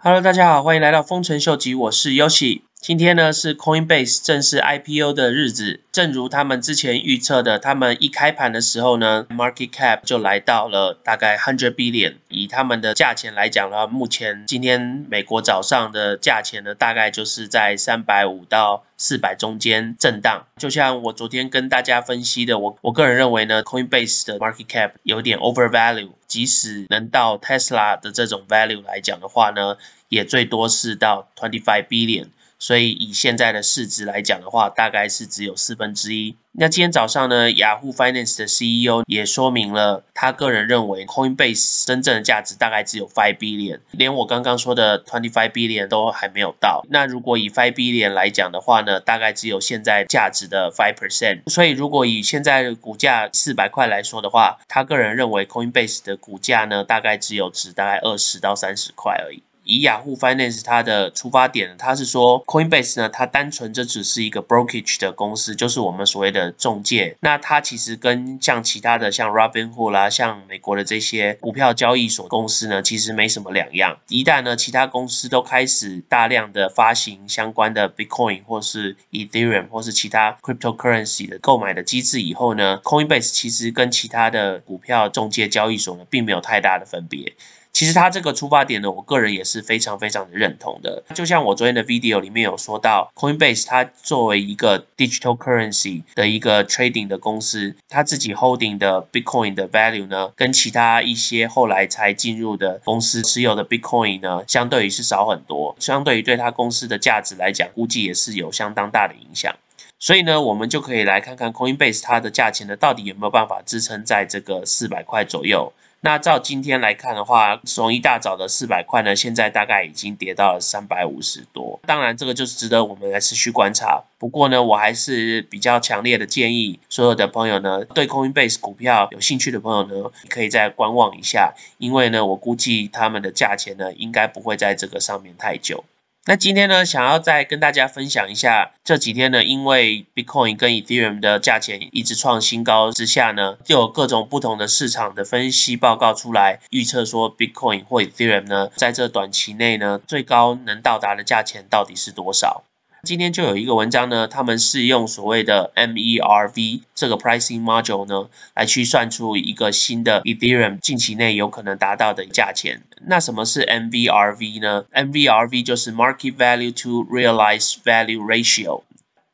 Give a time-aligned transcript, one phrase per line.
[0.00, 2.60] Hello，大家好，欢迎来到丰臣秀吉，我是 Yoshi。
[2.80, 12.14] 今天呢是 Coinbase 正式 IPO 的日子，正如他们之前预测的，他们一开盘的时候呢，market cap 就来到了大概 hundred billion。
[12.28, 20.46] 以他们的价钱来讲的话，目前今天美国早上的价钱呢，大概就是在三百五到四百中间震荡。
[20.56, 29.76] 就像我昨天跟大家分析的，我我个人认为呢，Coinbase 的 market cap 有点 overvalue，即使能到 Tesla 的这种 value 来讲的话呢，
[30.08, 32.28] 也最多是到 twenty five billion。
[32.58, 36.36] 所以以现在的市值来讲的话，大概是只有四分之一。
[36.60, 46.84] 那今天早上呢，雅虎 Finance 的 CEO 也说明了，他个人认为 Coinbase 真正的价值大概只有 five billion，连我刚刚说的 twenty five billion 都还没有到。
[46.90, 51.48] 那如果以 five billion 来讲的话呢，大概只有现在价值的 five percent。
[51.48, 59.44] 所以如果以现在股价四百块来说的话，他个人认为 Coinbase 的股价呢，大概只有值大概二十到三十块而已。
[59.68, 67.14] 以雅虎 Finance 它的出发点，它是说 Coinbase 呢，它单纯这只是一个 brokerage 的公司，就是我们所谓的中介。
[67.20, 73.98] 那它其实跟像其他的像 Robinhood 啦，像美国的这些股票交易所公司呢，其实没什么两样。
[74.08, 87.34] 一旦呢，其他公司都开始大量的发行相关的 Bitcoin 或是 Ethereum 或是其他 cryptocurrency 的购买的机制以后呢，Coinbase 其实跟其他的股票中介交易所呢，并没有太大的分别。
[87.78, 91.00] 其实它这个出发点呢，我个人也是非常非常的认同的。
[91.14, 104.20] 就像我昨天的 video 里面有说到，Coinbase 它作为一个 digital currency 的一个 trading 的公司，它自己 holding 的 Bitcoin 的 value 呢，跟其他一些后来才进入的公司持有的 Bitcoin
[104.22, 105.76] 呢，相对于是少很多。
[105.78, 109.54] 相对于对它公司的价值来讲，估计也是有相当大的影响。
[110.00, 115.72] 所以呢，我们就可以来看看 Coinbase 它的价钱呢，到底有没有办法支撑在这个四百块左右。
[116.00, 121.80] 那照今天来看的话，从一大早的四百块呢，现在大概已经跌到了三百五十多。
[121.86, 124.04] 当然，这个就是值得我们来持续观察。
[124.16, 135.84] 不过呢，我还是比较强烈的建议所有的朋友呢，对 Coinbase 股票有兴趣的朋友呢，可以再观望一下，因为呢，我估计他们的价钱呢，应该不会在这个上面太久。
[136.28, 152.62] 那今天呢，想要再跟大家分享一下，这几天呢，因为 Bitcoin 跟 Ethereum 的价钱一直创新高之下呢，就有各种不同的市场的分析报告出来，预测说 Bitcoin 或 Ethereum 呢，在这短期内呢，最高能到达的价钱到底是多少？
[153.04, 162.82] 今天就有一个文章呢，他们是用所谓的 MERV 这个 pricing module 呢，来去算出一个新的 Ethereum 近期内有可能达到的价钱。
[163.06, 168.82] 那什么是 MVRV 呢？MVRV 就是 Market Value to Realized Value Ratio。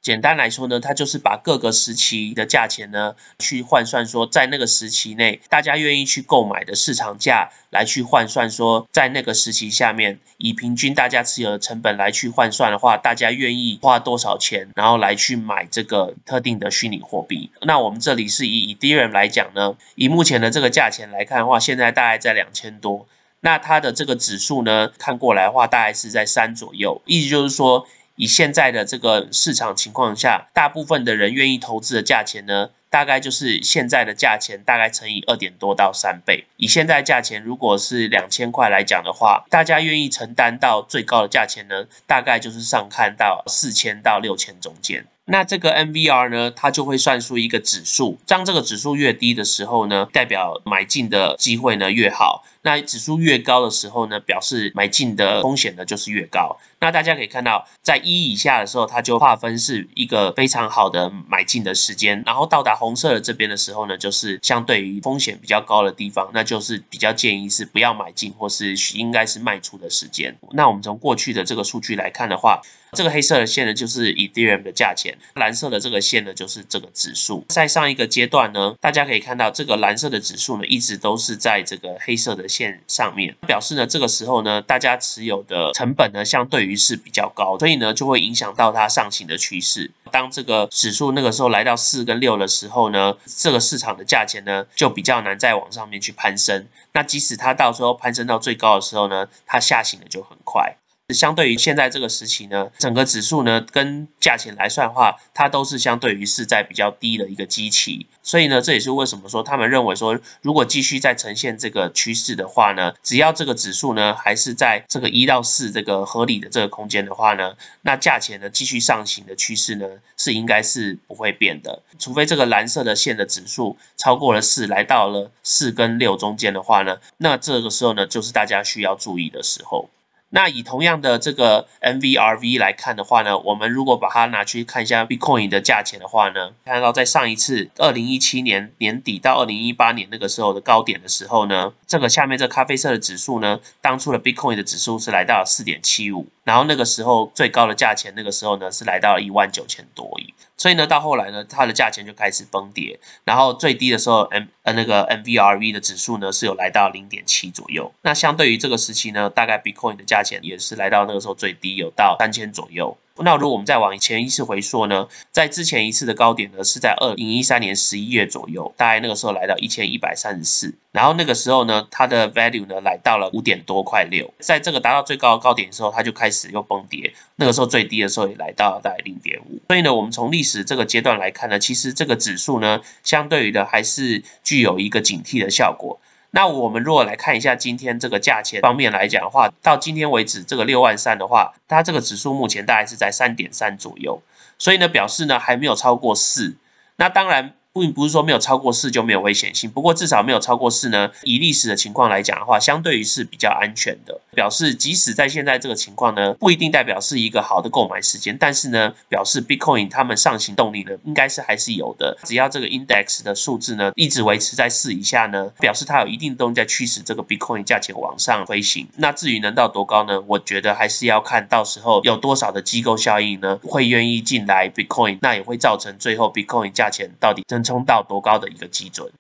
[0.05, 17.51] 简单来说呢，它就是把各个时期的价钱呢，去换算说，在那个时期内，大家愿意去购买的市场价来去换算说，在那个时期下面，以平均大家持有的成本来去换算的话，大家愿意花多少钱，然后来去买这个特定的虚拟货币。
[17.63, 23.07] 那我们这里是以 Ethereum 来讲呢，以目前的这个价钱来看的话，现在大概在两千多。
[23.41, 27.89] 那它的这个指数呢，看过来的话，大概是在三左右，意思就是说。
[28.17, 36.45] 以现在的这个市场情况下，大部分的人愿意投资的价钱呢，大概就是现在的价钱大概乘以二点多到三倍。
[36.57, 45.05] 以现在价钱如果是两千块来讲的话，大家愿意承担到最高的价钱呢，大概就是上看到四千到六千中间。
[45.27, 52.45] 那这个 MVR 呢，它就会算出一个指数，当这个指数越低的时候呢，代表买进的机会呢越好。
[52.65, 56.57] 那指数越高的时候呢，表示买进的风险呢就是越高。
[56.81, 62.23] 那大家可以看到，在一以下的时候，它就划分是一个非常好的买进的时间。
[62.25, 70.35] 然后到达红色的这边的时候呢，就是相对于风险比较高的地方，那就是比较建议是不要买进或是应该是卖出的时间。
[70.53, 72.61] 那我们从过去的这个数据来看的话，
[72.93, 77.45] 这个黑色的线呢就是 Ethereum 的价钱，蓝色的这个线呢就是这个指数。
[77.49, 82.47] 在上一个阶段呢，大家可以看到这个蓝色的指数呢一直都是在这个黑色的。
[82.55, 89.91] 线上面表示呢，这个时候呢，大家持有的成本呢，相对于是比较高，所以呢，就会影响到它上行的趋势。
[90.13, 96.69] 当这个指数那个时候来到四跟六的时候呢，这个市场的价钱呢，就比较难再往上面去攀升。
[96.93, 100.77] 那即使它到时候攀升到最高的时候呢，它下行的就很快。
[101.13, 119.87] 相对于现在这个时期呢，整个指数呢跟价钱来算的话，它都是相对于是在比较低的一个基期，所以呢，这也是为什么说他们认为说，如果继续再呈现这个趋势的话呢，只要这个指数呢还是在这个一到四这个合理的这个空间的话呢，那价钱呢继续上行的趋势呢
[120.17, 129.91] 是应该是不会变的，除非这个蓝色的线的指数超过了四，来到了四跟六中间的话呢，那这个时候呢就是大家需要注意的时候。
[130.35, 150.35] 那以同样的这个 NVRV 来看的话呢，我们如果把它拿去看一下 Bitcoin 的价钱的话呢，看到在上一次二零一七年年底到二零一八年那个时候的高点的时候呢，这个下面这咖啡色的指数呢，当初的 Bitcoin 的指数是来到四点七五，然后那个时候最高的价钱那个时候呢是来到一万九千多亿。
[150.57, 157.93] 所以呢，到后来呢，它的价钱就开始崩跌，然后最低的时候，M 呃那个 NVRV 的指数呢是有来到零点七左右。
[158.03, 162.97] 那相对于这个时期呢，大概 Bitcoin 的价钱也是来到那个时候最低，有到三千左右。
[163.19, 186.01] 那如果我们再往前一次回溯呢，在之前一次的高点呢，是在二零一三年十一月左右，大概那个时候来到一千一百三十四，然后那个时候呢，它的 value 呢来到了五点多块六，在这个达到最高高点的时候，它就开始又崩跌，那个时候最低的时候也来到了大概零点五，所以呢，我们从历史这个阶段来看呢，其实这个指数呢，相对于的还是具有一个警惕的效果。
[186.35, 194.21] 那我们如果来看一下今天这个价钱方面来讲的话，到今天为止这个六万三的话，它这个指数目前大概是在三点三左右，
[194.59, 196.57] 所以呢表示呢还没有超过四。
[196.97, 197.55] 那当然。
[197.81, 201.11] 并不是说没有超过四就没有危险性，不过至少没有超过四呢。
[201.25, 212.17] 以历史的情况来讲的话，相对于是比较安全的，表示即使在现在这个情况呢，不一定代表是一个好的购买时间，但是呢，表示 Bitcoin 他们上行动力呢，应该是还是有的。
[212.23, 218.87] 只要这个 Index 的数字呢一直维持在四以下呢，表示它有一定动力在驱使这个 Bitcoin 价钱往上飞行。
[218.99, 220.21] 那至于能到多高呢？
[220.29, 227.64] 我觉得还是要看到时候有多少的机构效应呢，会愿意进来 Bitcoin，那也会造成最后 Bitcoin 价钱到底真。
[227.65, 229.11] 冲到多高的一个基准？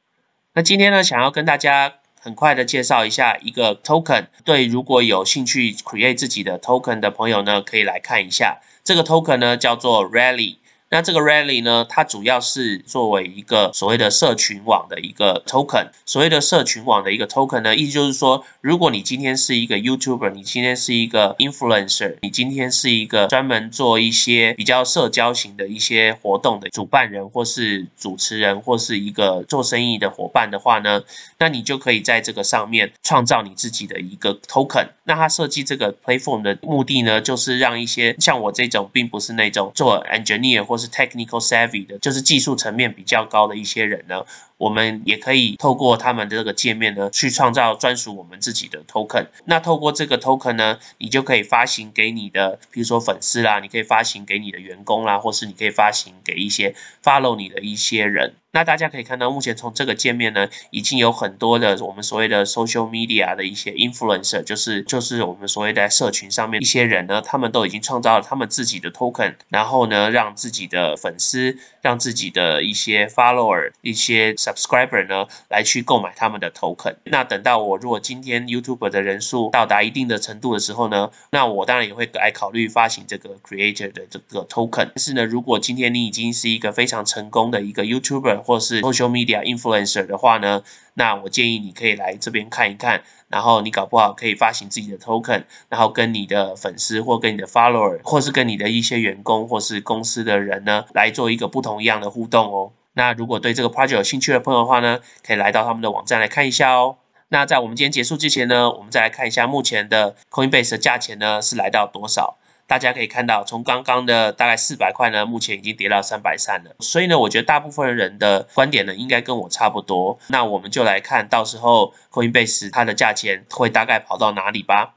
[0.52, 4.26] 那今天呢，想要跟大家很快的介绍一下一个 token。
[4.44, 10.58] 对，如果有兴趣 create 自己的 token 的朋友呢，可以来看一下这个 token 呢，叫做 Rally。
[10.94, 15.88] 那这个 Rally 呢，它主要是作为一个所谓的社群网的一个 token。
[16.06, 31.02] 所谓的社群网的一个 token 呢，意思就是说，如果你今天是一个 YouTuber，你今天是一个 influencer，你今天是一个专门做一些比较社交型的一些活动的主办人，或是主持人，或是一个做生意的伙伴的话呢，
[31.40, 34.90] 那你就可以在这个上面创造你自己的一个 token。
[35.02, 44.24] 那它设计这个 platform 的目的呢，就是让一些像我这种并不是那种做 engineer 或是 technical savvy 的，就是技术层面比较高的一些人呢。
[44.56, 49.26] 我们也可以透过他们的这个界面呢，去创造专属我们自己的 token。
[49.44, 58.34] 那透过这个 token 呢，你就可以发行给你的，比如说粉丝啦，你可以发行给你的员工啦，或是你可以发行给一些 follow 你的一些人。
[58.52, 76.96] 那大家可以看到，目前从这个界面呢，已经有很多的我们所谓的 social media 的一些 influencer，就是就是我们所谓的社群上面一些人呢，他们都已经创造了他们自己的 token，然后呢，让自己的粉丝，让自己的一些 follower，一些 subscriber 呢，来去购买他们的 token。
[77.04, 84.90] 那等到我如果今天 YouTube 的人数到达一定的程度的时候呢，那我当然也会来考虑发行这个 creator 的这个 token。
[84.94, 90.62] 但是呢，如果今天你已经是一个非常成功的一个 YouTuber 或是 social media influencer 的话呢，
[90.94, 102.72] 那我建议你可以来这边看一看，然后你搞不好可以发行自己的 token，然后跟你的粉丝或跟你的 follower，或是跟你的一些员工或是公司的人呢，来做一个不同一样的互动哦。
[102.94, 106.96] 那如果对这个 project 有兴趣的朋友的话呢，可以来到他们的网站来看一下哦。
[107.28, 112.38] 那在我们今天结束之前呢，我们再来看一下目前的 Coinbase 的价钱呢是来到多少。
[112.66, 116.74] 大家可以看到，从刚刚的大概四百块呢，目前已经跌到三百三了。
[116.80, 120.18] 所以呢，我觉得大部分人的观点呢，应该跟我差不多。
[120.28, 124.94] 那我们就来看到时候 Coinbase 它的价钱会大概跑到哪里吧。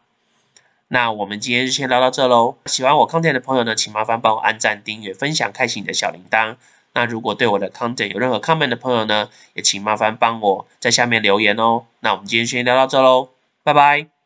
[0.87, 2.55] 那我们今天就先聊到这喽。
[2.67, 6.55] 喜欢我 content 的朋友呢，请麻烦帮我按赞、订阅、分享、开启你的小铃铛。
[6.97, 11.83] 那如果对我的 content 有任何 comment 的朋友呢，也请麻烦帮我在下面留言哦。
[11.99, 13.29] 那我们今天先聊到这喽，
[13.63, 14.16] 拜拜。